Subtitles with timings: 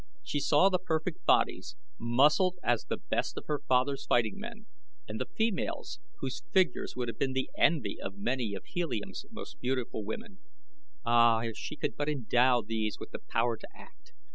[0.23, 4.65] She saw the perfect bodies, muscled as the best of her father's fighting men,
[5.07, 9.59] and the females whose figures would have been the envy of many of Helium's most
[9.59, 10.39] beautiful women.
[11.05, 14.13] Ah, if she could but endow these with the power to act!